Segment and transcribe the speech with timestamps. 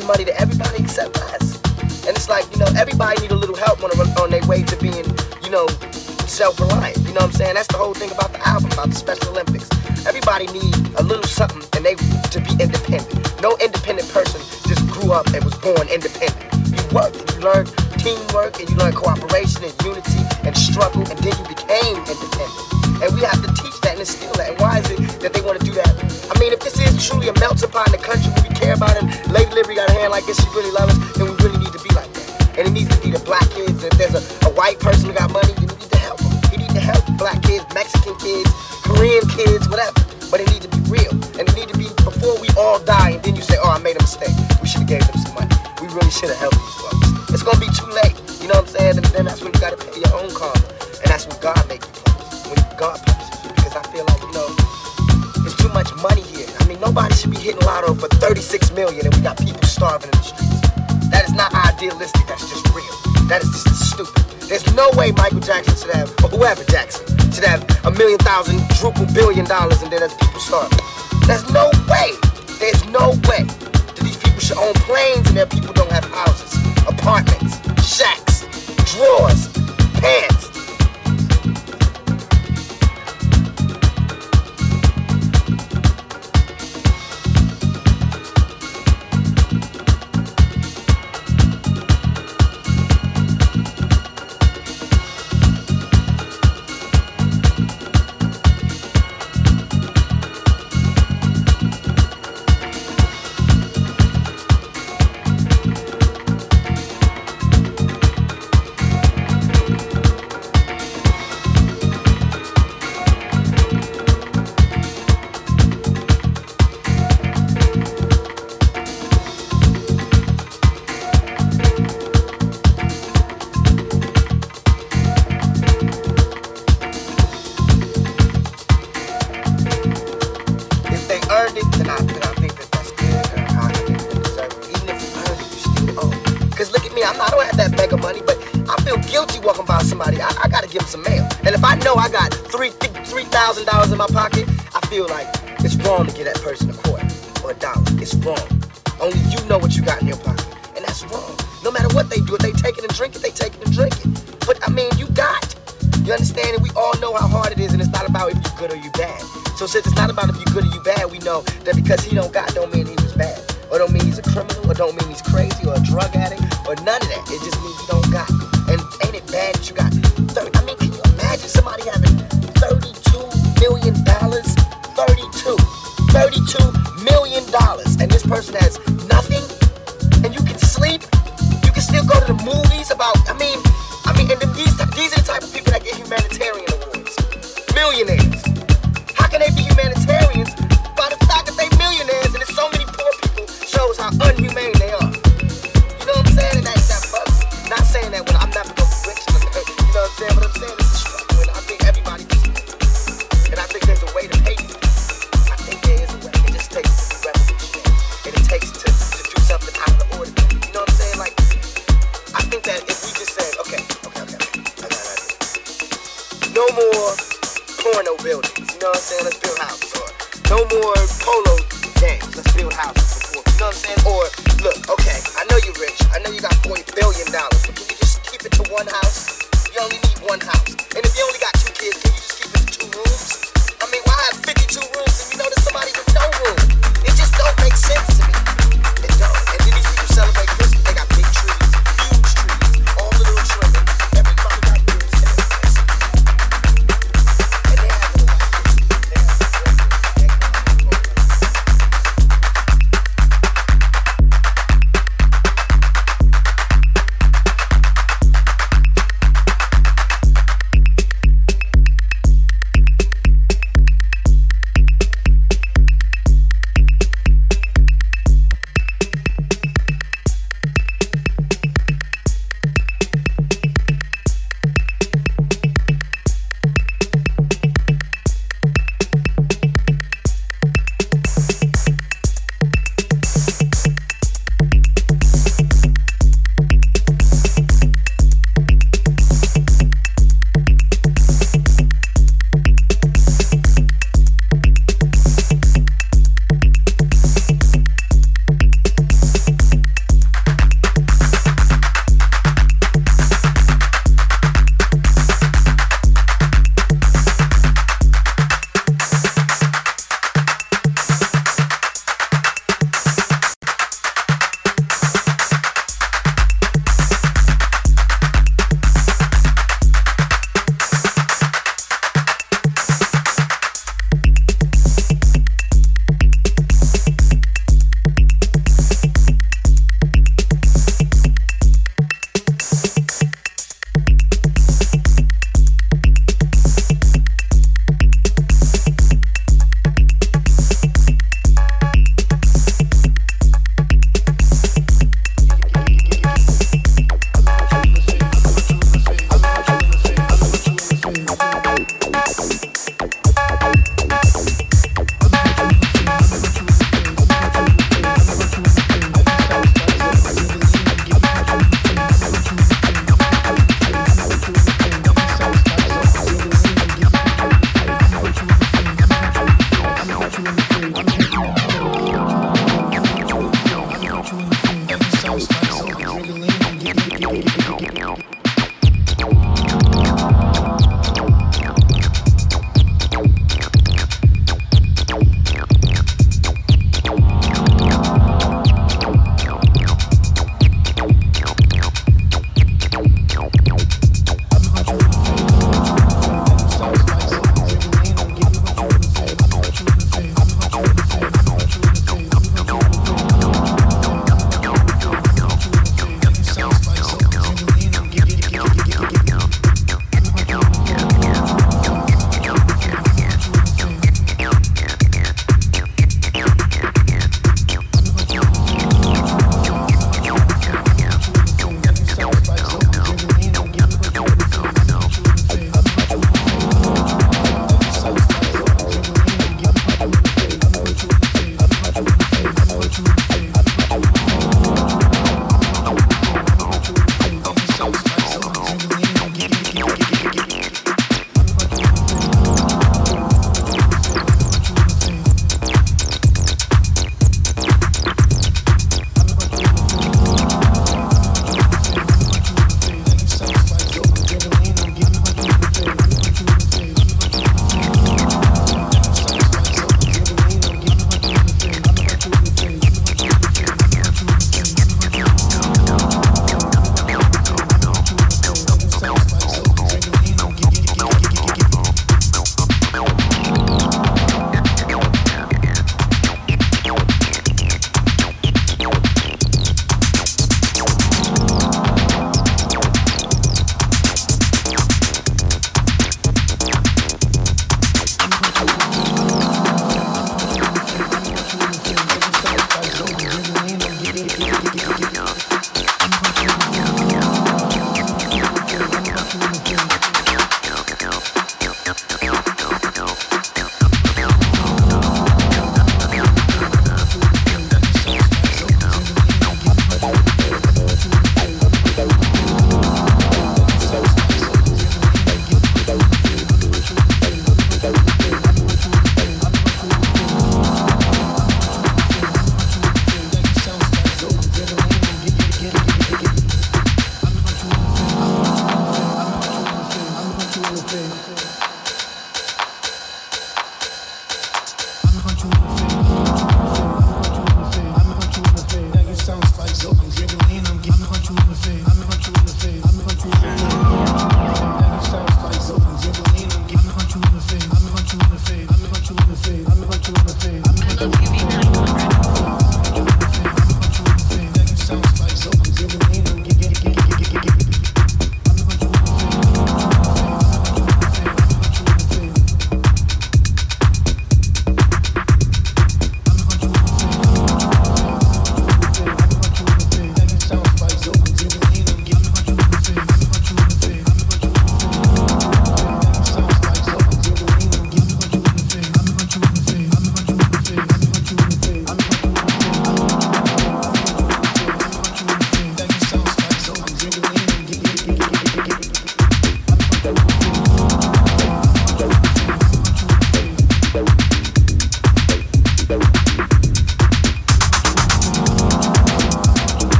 [0.00, 1.60] giving money to everybody except us.
[2.06, 4.76] And it's like, you know, everybody need a little help on, on their way to
[4.76, 5.04] being,
[5.44, 5.66] you know,
[6.26, 6.96] self-reliant.
[6.98, 7.54] You know what I'm saying?
[7.54, 9.68] That's the whole thing about the album, about the Special Olympics.
[10.06, 13.42] Everybody need a little something and they to be independent.
[13.42, 16.48] No independent person just grew up and was born independent.
[16.72, 17.66] You work, you learn
[18.00, 19.29] teamwork, and you learn cooperation.
[68.30, 70.29] thousand, triple billion dollars, and then that's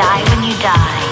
[0.00, 1.09] die when you die.